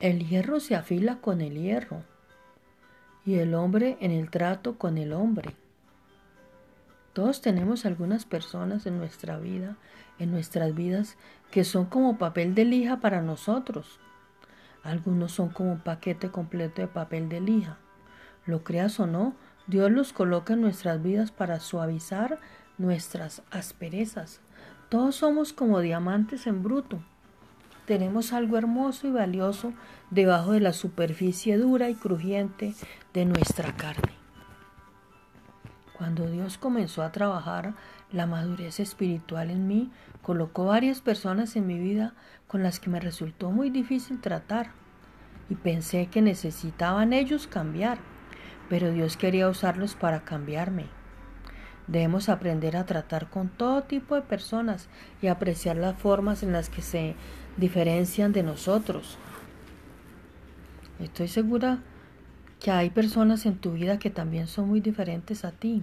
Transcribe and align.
El 0.00 0.26
hierro 0.26 0.60
se 0.60 0.74
afila 0.74 1.18
con 1.20 1.42
el 1.42 1.60
hierro 1.60 2.02
y 3.26 3.34
el 3.34 3.52
hombre 3.52 3.98
en 4.00 4.12
el 4.12 4.30
trato 4.30 4.78
con 4.78 4.96
el 4.96 5.12
hombre. 5.12 5.54
Todos 7.12 7.42
tenemos 7.42 7.84
algunas 7.84 8.24
personas 8.24 8.86
en 8.86 8.96
nuestra 8.96 9.36
vida, 9.36 9.76
en 10.18 10.30
nuestras 10.30 10.74
vidas, 10.74 11.18
que 11.50 11.64
son 11.64 11.84
como 11.84 12.16
papel 12.16 12.54
de 12.54 12.64
lija 12.64 13.00
para 13.00 13.20
nosotros. 13.20 14.00
Algunos 14.82 15.32
son 15.32 15.50
como 15.50 15.72
un 15.72 15.80
paquete 15.80 16.30
completo 16.30 16.80
de 16.80 16.88
papel 16.88 17.28
de 17.28 17.42
lija. 17.42 17.76
Lo 18.46 18.64
creas 18.64 18.98
o 19.00 19.06
no, 19.06 19.34
Dios 19.66 19.90
los 19.90 20.14
coloca 20.14 20.54
en 20.54 20.62
nuestras 20.62 21.02
vidas 21.02 21.30
para 21.30 21.60
suavizar 21.60 22.40
nuestras 22.78 23.42
asperezas. 23.50 24.40
Todos 24.88 25.16
somos 25.16 25.52
como 25.52 25.80
diamantes 25.80 26.46
en 26.46 26.62
bruto. 26.62 27.02
Tenemos 27.90 28.32
algo 28.32 28.56
hermoso 28.56 29.08
y 29.08 29.10
valioso 29.10 29.72
debajo 30.12 30.52
de 30.52 30.60
la 30.60 30.72
superficie 30.72 31.58
dura 31.58 31.90
y 31.90 31.96
crujiente 31.96 32.72
de 33.12 33.24
nuestra 33.24 33.74
carne. 33.74 34.12
Cuando 35.98 36.30
Dios 36.30 36.56
comenzó 36.56 37.02
a 37.02 37.10
trabajar 37.10 37.74
la 38.12 38.26
madurez 38.26 38.78
espiritual 38.78 39.50
en 39.50 39.66
mí, 39.66 39.90
colocó 40.22 40.66
varias 40.66 41.00
personas 41.00 41.56
en 41.56 41.66
mi 41.66 41.80
vida 41.80 42.14
con 42.46 42.62
las 42.62 42.78
que 42.78 42.90
me 42.90 43.00
resultó 43.00 43.50
muy 43.50 43.70
difícil 43.70 44.20
tratar 44.20 44.70
y 45.48 45.56
pensé 45.56 46.06
que 46.06 46.22
necesitaban 46.22 47.12
ellos 47.12 47.48
cambiar, 47.48 47.98
pero 48.68 48.92
Dios 48.92 49.16
quería 49.16 49.48
usarlos 49.48 49.96
para 49.96 50.20
cambiarme. 50.20 50.99
Debemos 51.90 52.28
aprender 52.28 52.76
a 52.76 52.86
tratar 52.86 53.30
con 53.30 53.48
todo 53.48 53.82
tipo 53.82 54.14
de 54.14 54.22
personas 54.22 54.88
y 55.20 55.26
apreciar 55.26 55.76
las 55.76 55.98
formas 55.98 56.44
en 56.44 56.52
las 56.52 56.70
que 56.70 56.82
se 56.82 57.16
diferencian 57.56 58.32
de 58.32 58.44
nosotros. 58.44 59.18
Estoy 61.00 61.26
segura 61.26 61.80
que 62.60 62.70
hay 62.70 62.90
personas 62.90 63.44
en 63.44 63.56
tu 63.56 63.72
vida 63.72 63.98
que 63.98 64.08
también 64.08 64.46
son 64.46 64.68
muy 64.68 64.80
diferentes 64.80 65.44
a 65.44 65.50
ti. 65.50 65.82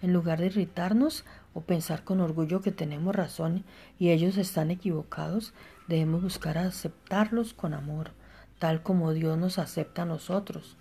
En 0.00 0.12
lugar 0.12 0.38
de 0.38 0.46
irritarnos 0.46 1.24
o 1.54 1.62
pensar 1.62 2.04
con 2.04 2.20
orgullo 2.20 2.60
que 2.60 2.70
tenemos 2.70 3.16
razón 3.16 3.64
y 3.98 4.10
ellos 4.10 4.36
están 4.36 4.70
equivocados, 4.70 5.54
debemos 5.88 6.22
buscar 6.22 6.56
aceptarlos 6.56 7.52
con 7.52 7.74
amor, 7.74 8.12
tal 8.60 8.84
como 8.84 9.12
Dios 9.12 9.36
nos 9.36 9.58
acepta 9.58 10.02
a 10.02 10.06
nosotros. 10.06 10.76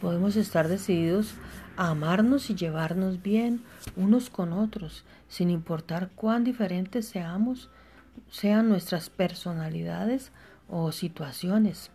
Podemos 0.00 0.36
estar 0.36 0.68
decididos 0.68 1.34
a 1.76 1.88
amarnos 1.88 2.50
y 2.50 2.54
llevarnos 2.54 3.22
bien 3.22 3.62
unos 3.96 4.30
con 4.30 4.52
otros, 4.52 5.04
sin 5.28 5.50
importar 5.50 6.10
cuán 6.14 6.44
diferentes 6.44 7.06
seamos, 7.06 7.68
sean 8.30 8.68
nuestras 8.68 9.10
personalidades 9.10 10.32
o 10.68 10.92
situaciones. 10.92 11.90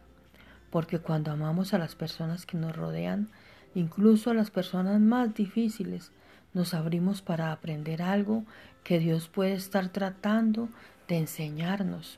Porque 0.70 1.00
cuando 1.00 1.32
amamos 1.32 1.74
a 1.74 1.78
las 1.78 1.96
personas 1.96 2.46
que 2.46 2.58
nos 2.58 2.76
rodean, 2.76 3.30
Incluso 3.76 4.32
a 4.32 4.34
las 4.34 4.52
personas 4.52 5.02
más 5.02 5.36
difíciles 5.36 6.12
nos 6.54 6.74
abrimos 6.74 7.22
para 7.22 7.52
aprender 7.52 8.02
algo 8.02 8.46
que 8.86 9.00
Dios 9.00 9.28
puede 9.28 9.54
estar 9.54 9.90
tratando 9.90 10.70
de 11.10 11.18
enseñarnos. 11.18 12.18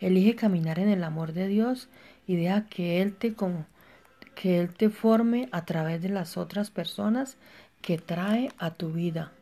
Elige 0.00 0.34
caminar 0.34 0.78
en 0.78 0.88
el 0.88 1.04
amor 1.04 1.32
de 1.32 1.46
Dios 1.46 1.88
y 2.26 2.36
deja 2.36 2.66
que 2.66 3.02
Él 3.02 3.14
te, 3.14 3.34
que 4.34 4.60
Él 4.60 4.74
te 4.74 4.88
forme 4.90 5.48
a 5.52 5.64
través 5.64 6.02
de 6.02 6.08
las 6.08 6.36
otras 6.36 6.70
personas 6.70 7.36
que 7.82 7.98
trae 7.98 8.50
a 8.58 8.72
tu 8.72 8.92
vida. 8.92 9.32